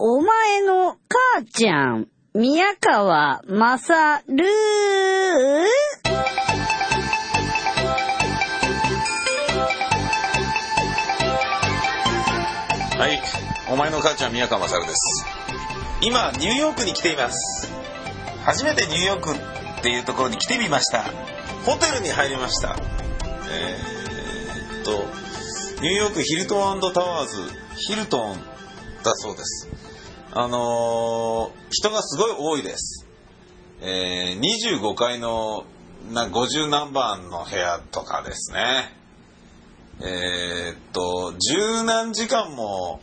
[0.00, 4.44] お前の母ちゃん、宮川まさる
[12.96, 13.20] はい、
[13.72, 15.26] お前の母ちゃん宮川勝です。
[16.00, 17.68] 今ニューヨークに来ています。
[18.44, 19.34] 初めてニューヨークっ
[19.82, 21.06] ていうところに来てみました。
[21.66, 22.76] ホテルに入りました。
[23.50, 24.92] えーっと
[25.82, 27.36] ニューヨークヒルトンタワーズ
[27.74, 28.36] ヒルトン
[29.02, 29.68] だそうです。
[30.40, 33.08] あのー人がすごい多いです。
[33.80, 35.64] えー25階の
[36.12, 38.94] な50何番の部屋とかですね。
[40.00, 43.00] えーっと、十何時間も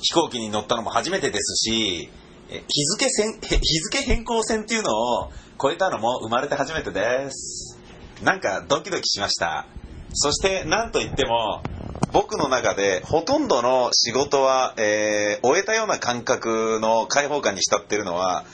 [0.00, 2.08] 飛行機に乗ったのも初めてですし、
[2.48, 7.80] 日付線、日付変更線っていうのを超えたのも生まれて初めてです。
[8.22, 9.66] なんかドキドキしました。
[10.12, 11.64] そしてなんといっても、
[12.12, 18.44] 僕の中でほとんどの仕事は、えー終えたような感覚の開放感に浸ってるのは、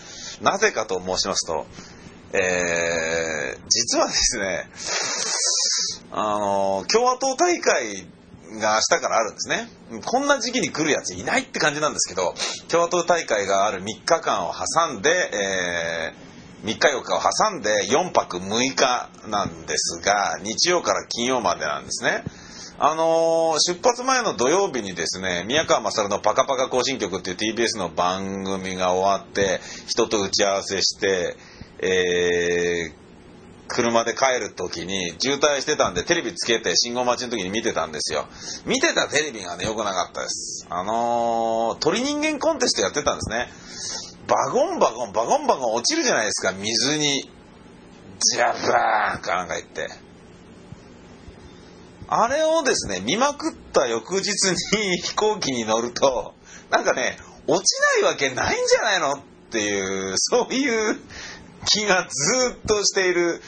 [0.43, 1.67] なぜかと申しますと、
[2.33, 4.69] えー実はですね、
[6.11, 8.07] あの共和党大会
[8.61, 9.69] が明日からあるんですね。
[10.05, 12.35] こんな時期に来るやついないって感じなんですけど、
[12.69, 16.34] 共和党大会がある3日間を挟んで、えー
[16.65, 22.25] 3日4日を挟んで4泊6日なんですが、日曜から金曜までなんですね。
[22.79, 31.37] あのー出発前の土曜日にですね、宮川勝のパカパカ行進曲っていう TBS の番組が終わって、人と打ち合わせして、
[31.81, 33.05] えー
[33.67, 38.27] 車で帰る時に渋滞してたんでテレビつけて信号待ちの時に見てたんですよ。
[38.67, 40.67] 見てたテレビがね良くなかったです。
[40.69, 43.49] あのー鳥人間コンテストやってたんですね。
[44.27, 46.53] バゴンバゴンバゴンバゴン落ちるじゃないですか。
[46.53, 47.31] 水に
[48.21, 49.89] ジャバーンかなんか言って。
[52.09, 56.35] あれをですね見まくった翌日に飛行機に乗ると
[56.71, 57.17] なんかね
[57.47, 60.99] 落ちないわけないんじゃないのっていうそういう
[61.67, 63.41] 気がずっとしている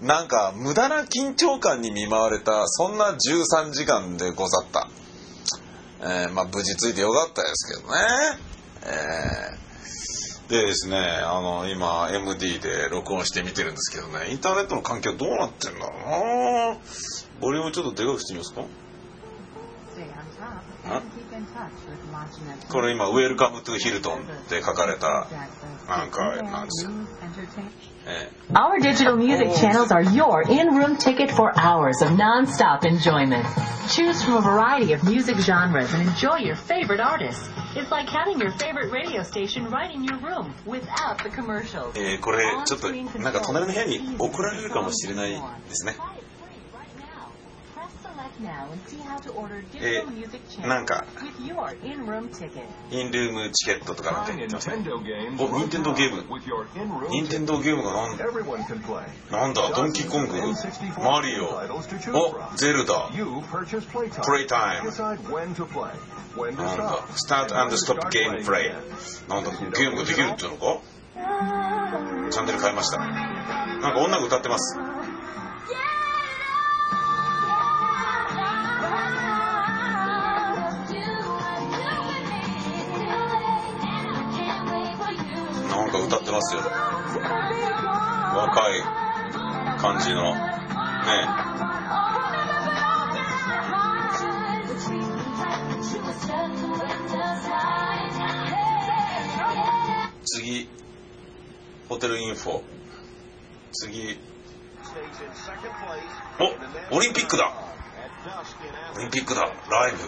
[0.00, 4.88] なんか無駄な緊張感に見舞われたそんな13時間でござった、
[6.00, 7.98] えーまあ無事ついてよかったですけどね、
[8.84, 9.64] えー
[10.48, 16.78] でですねあの今 MD で録音して見てるんですけどねインターネットの環境どうなってんだろうな
[17.40, 18.68] ボリュームちょっとでかくしてみますか？on top
[20.84, 21.00] Huh?
[22.70, 25.26] これ今「ウェルカムトゥヒルトン」って書かれた、
[25.88, 26.90] なんかなんですよ
[28.52, 33.46] Our digital music channels are your in-room ticket for hours of non-stop enjoyment.
[33.88, 37.48] Choose from a variety of music genres and enjoy your favorite artists.
[37.74, 41.92] It's like having your favorite radio station right in your room without the commercials.
[41.94, 45.38] ーえーこれちょっとなんか隣の部屋に送られるかもしれないで
[45.70, 45.96] すね
[49.80, 50.04] え
[50.66, 51.04] なんか、
[52.90, 54.76] インルームチケットとかなんて言っますね。
[55.38, 56.24] お、ニンテンドゲーム。
[57.10, 58.16] ニンテンドゲームが何
[59.30, 59.70] なんだ？
[59.76, 60.34] ドンキーコング、
[61.00, 61.44] マリオ、
[62.18, 64.90] お、ゼルダ、プレイタイム。
[66.56, 67.06] なんだ？
[67.16, 68.72] スタートストップゲームプレイ。
[69.28, 70.80] なんだゲームができるっていうのか？
[72.30, 72.98] チャンネル変えました。
[72.98, 73.06] な
[73.78, 74.78] んか女が歌ってます。
[85.94, 86.60] か歌ってますよ。
[86.60, 86.74] 若
[88.76, 88.82] い
[89.78, 90.34] 感じの。
[90.34, 90.40] ね。
[100.24, 100.68] 次
[101.88, 102.60] ホテルインフォ。
[103.72, 104.18] 次。
[106.90, 107.52] おオリンピックだ。
[108.96, 109.42] オリンピックだ。
[109.42, 109.98] ライブ。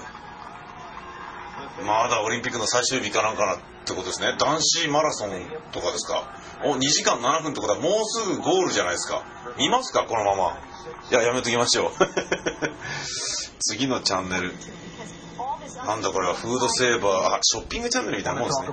[1.84, 4.34] まだオリンピックの最終日かなんかなってことですね。
[4.38, 5.30] 男子マラソン
[5.72, 6.24] とかですか。
[6.64, 9.22] お2時間7分ってことはもうすぐゴールじゃないですか。
[9.58, 10.04] 見ますか？
[10.04, 10.58] このまま。
[11.10, 11.90] いややめときましょう。
[13.60, 14.54] 次のチャンネル。
[15.86, 18.68] なんだこれはフードセーバーショッピングチャンネルみたいなもんですね。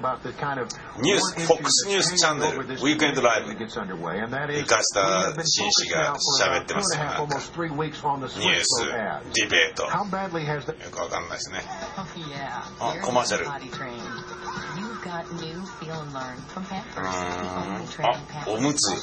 [1.02, 3.54] ニュースフォックスニュースチャンネルウィークエンドライブ
[4.62, 6.98] 生かした紳士が喋ってます。
[6.98, 7.04] ね
[8.40, 8.86] ニュース
[9.34, 9.84] ディベート
[10.74, 11.64] よくわかんないですね。
[13.04, 13.60] コマーシャルあ
[18.48, 18.96] おむつ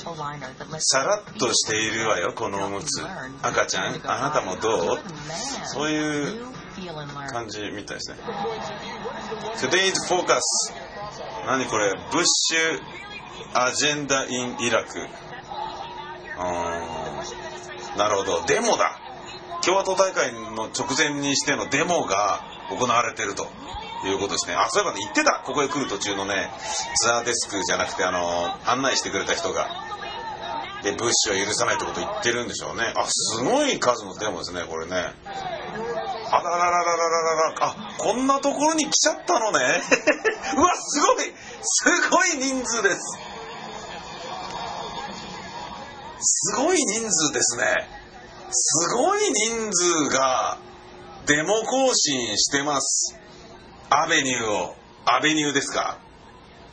[0.80, 3.02] さらっとしているわよこのおむつ
[3.42, 4.98] 赤ちゃんあなたもどう？
[5.66, 6.46] そういう
[7.32, 8.18] 感じみたいですね
[9.56, 10.40] Today's Focus
[11.46, 11.94] 何これ？
[12.12, 12.80] ブッシュ
[13.54, 15.08] アジェンダ・イン・イラク
[17.96, 18.98] なるほどデモだ
[19.64, 22.40] 共和党大会の直前にしてのデモが
[22.70, 23.46] 行われてると
[24.06, 24.54] いうことですね。
[24.54, 25.42] あ、そういえばね、言ってた。
[25.44, 26.50] ここへ来る途中のね、
[26.96, 29.68] ツアーデスクじゃなくて、あの、案内してくれた人が。
[30.82, 32.94] で、物資を許さないってこと言ってるんでしょうね。
[32.96, 35.12] あ、すごい数のデモですね、これね。
[36.32, 39.58] あらららららららら、あ、こんなところに来ちゃったのね。
[40.56, 41.32] うわ、すごい
[41.62, 43.00] すごい人数です。
[46.22, 47.64] すごい人数ですね。
[48.50, 50.58] すごい人数が
[51.26, 53.18] デモ行進してます。
[53.90, 54.76] アベニューを。
[55.06, 55.98] アベニューですか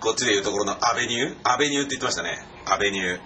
[0.01, 2.37] こっちでいうところのアベニューアベニューって言ってましたね。
[2.65, 3.19] アベニュ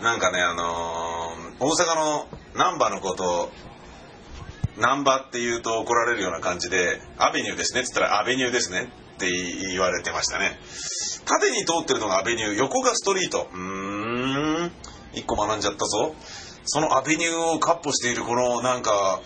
[0.00, 0.02] ー。
[0.02, 1.20] なんかね、あのー
[1.62, 3.52] 大阪の難波のこと、
[4.80, 10.58] 難波って言うと怒られるような感じで、アベニューですねって言ったらアベニューですねって言われてましたね。
[11.26, 13.48] 縦に通ってるのがアベニュー、横がストリート。
[13.52, 14.72] うーん、
[15.12, 16.14] 一個学んじゃったぞ。
[16.64, 19.20] そのアベニューをカッポしているこのなんか、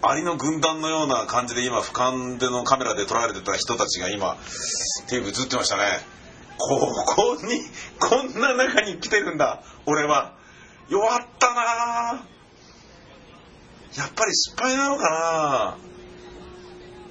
[0.00, 4.38] アリの軍団のような感じで今俯瞰でのカメラで撮られてた人たちが今
[5.08, 6.00] テープ映ってましたね。
[6.56, 7.60] ここに、
[7.98, 10.32] こんな中に来てるんだ、俺は。
[10.88, 12.33] 弱ったなぁ
[13.96, 15.78] やっぱり失敗なのかな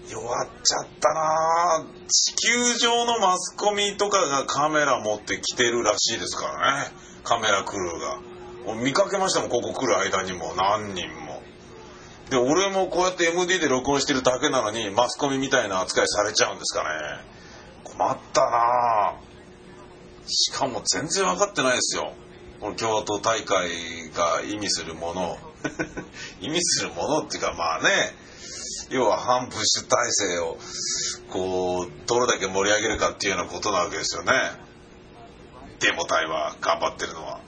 [0.09, 6.91] 弱っちゃったな地球上のマスコミとかがカメラ持ってきてるらしいですからね。
[7.24, 8.75] カメラクルーが。
[8.75, 11.41] 見かけましたもん、ここ来る間にも何人も。
[12.30, 16.89] で、俺もこうやって MD で録音してるだけなのに、マスコミみたいな扱いされちゃうんですかね。
[17.83, 19.13] 困ったな
[20.25, 22.13] しかも全然分かってないですよ。
[22.59, 23.69] この共和党大会
[24.12, 25.38] が意味するもの。
[26.42, 28.15] 意味するものっていうかまあね、
[28.89, 30.57] 要は反プッシュ体制を、
[31.30, 34.33] こう、どれだけ盛り上げるかっていうようなことなわけですよね。
[35.80, 37.39] デモ隊は頑張ってるのは。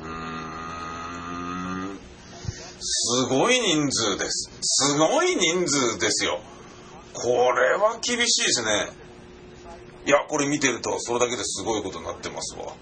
[0.00, 1.98] うーん。
[2.80, 4.50] すごい人数です。
[4.62, 6.40] すごい人数ですよ。
[7.12, 8.88] これは厳しいですね。
[10.06, 12.74] いや、これ見てると、それだけですごいことになってますわ。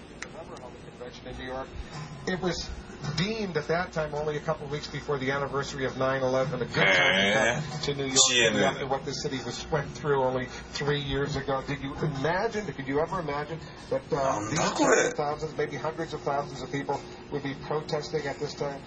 [3.17, 6.65] deemed at that time only a couple of weeks before the anniversary of 9/11 a
[6.65, 10.99] good time to New York and after what the city was went through only three
[10.99, 11.61] years ago.
[11.67, 12.65] Did you imagine?
[12.65, 13.59] Could you ever imagine
[13.89, 16.99] that uh, these tens of thousands, maybe hundreds of thousands of people
[17.31, 18.81] would be protesting at this time?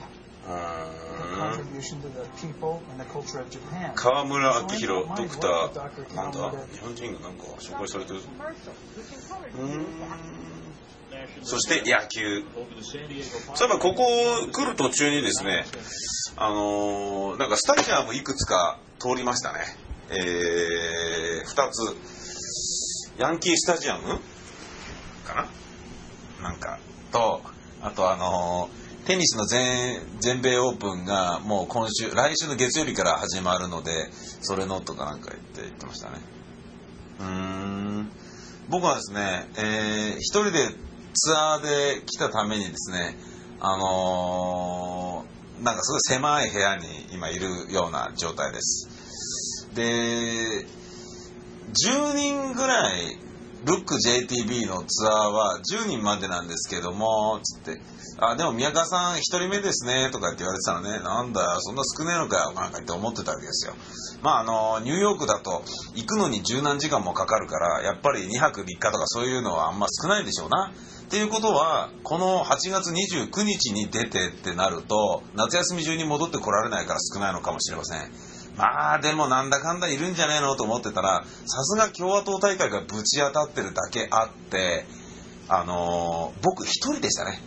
[0.49, 3.94] contribution to the people and the culture of Japan.
[11.43, 12.43] そして野球。
[13.55, 14.05] そういえばここ
[14.53, 15.65] 来る途中にですね
[16.37, 19.61] あのーなんかスタジアムいくつか通りましたね。
[20.11, 21.97] えー、2つ。
[23.19, 24.20] ヤンキースタジアム？
[25.25, 25.49] か
[26.41, 26.49] な？
[26.50, 26.79] なんか
[27.12, 27.43] と
[27.82, 34.11] あとあのーテニスの全全米オープンがもう今週来週の月曜日から始まるので
[34.43, 36.19] それのとかなんか言って言ってましたね。
[37.21, 38.11] うーん。
[38.69, 40.69] 僕はですね、えー一人で
[41.19, 43.17] ツアーで来たためにですね
[43.61, 49.69] あのーなんかすごい狭い部屋に今いるような状態です。
[49.75, 50.65] で
[51.73, 53.19] 10人ぐらい
[53.64, 57.81] ルック JTB のツアーは10人までなんですけどもつって
[58.20, 60.99] あでも宮川さん1人目ですねとかって言われてたらね。
[61.05, 63.75] なんだよそんな少ねえのかよなんかって思ってたわけですよ。
[64.22, 65.62] まああのニューヨークだと
[65.94, 70.73] 行くのに十何時間もかかるからやっぱり2泊3日とかそういうのはあんま少ないでしょうな。
[71.09, 78.11] っていうことはこの8月29日に出てってなると夏休み中に戻ってこられないから少ないのかもしれません。
[78.59, 84.85] まあでもなんだかんだいるんじゃねえのと思ってたらさすが共和党大会がぶち当たってるだけあって
[85.49, 87.41] あのー僕一人でしたね。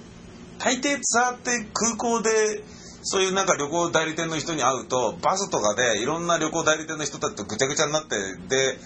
[0.57, 2.63] 大抵ツアーって空港で
[3.03, 8.15] そういうなんか旅行代理店の人に会うとバスとかでいろんな旅行代理店の人たちとぐちゃぐちゃになって
[8.47, 8.77] で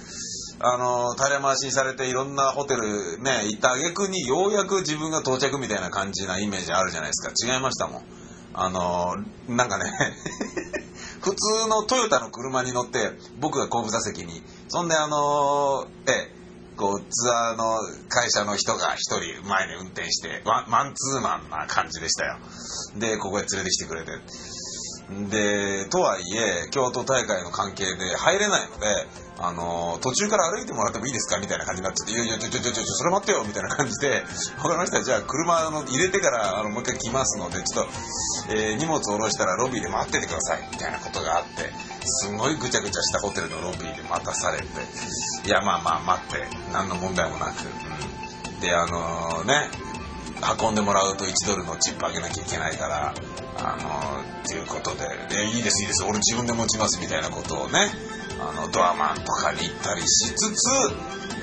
[0.61, 7.33] あのー垂れ回しにされていろんなホテルね行った挙句にようやく自分が到着みたいな感じなイメージあるじゃないですか。
[7.53, 8.03] 違いましたもん。
[8.53, 9.91] あのーなんかね
[11.25, 12.99] 普通のトヨタの車に乗って
[13.39, 16.35] 僕が後部座席にそんであのーええ
[16.77, 17.79] こうツアーの
[18.09, 22.37] 会社の人が一人前に運転してワマンツーマンな感じでしたよ。
[22.99, 24.11] でここへ連れてきてくれて。
[25.29, 28.85] でとはいえ京都大会の関係で入れないので
[29.37, 31.39] あの途中から歩いてもらってもいいですか？
[31.39, 34.23] みたいな感じになっちゃって「いやいやちょちょちょちょそれ待ってよ」みたいな感じで
[34.61, 37.91] 「分かりましたじゃあ車の入れてからあのもう一回来ますのでちょっと、
[38.49, 41.73] えー荷物下ろしたらロビーで待っててください」みたいなことがあって
[42.05, 44.65] すごいぐちゃぐちゃしたホテルのロビーで待たされて
[45.45, 49.69] いやまあまあ待って何の問題もなく、うん、であのね
[50.61, 53.13] 運んでもらうと1ドルのチップあげなきゃいけないから、
[53.57, 57.89] あのっていうことで、でいいですいいです、俺自分で持ちますみたいなことをね、
[58.39, 60.69] あのドアマンとかに行ったりしつつ、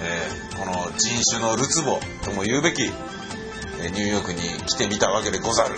[0.00, 5.74] えーこの人種のるつぼとも言うべき、えニューヨークに来てみたわけでござる。